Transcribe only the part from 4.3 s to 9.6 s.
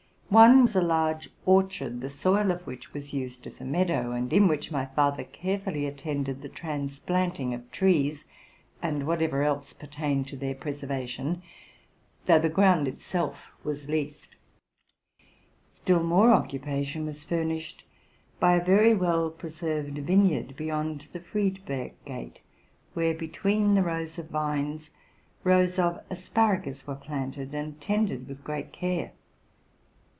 MY LIFE. 129 and in which my father carefully attended the transplanting of trees, and whatever